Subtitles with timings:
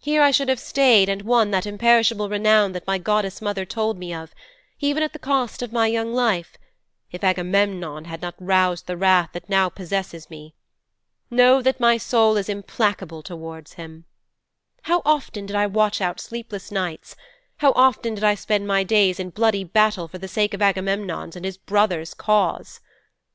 [0.00, 3.96] Here I should have stayed and won that imperishable renown that my goddess mother told
[3.96, 4.34] me of,
[4.80, 6.58] even at the cost of my young life
[7.10, 10.54] if Agamemnon had not aroused the wrath that now possesses me.
[11.30, 14.04] Know that my soul is implacable towards him.
[14.82, 17.16] How often did I watch out sleepless nights,
[17.60, 21.34] how often did I spend my days in bloody battle for the sake of Agamemnon's
[21.34, 22.80] and his brother's cause!